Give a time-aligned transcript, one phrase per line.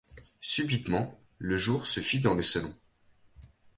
[0.39, 2.75] Subitement, le jour se fit dans le salon.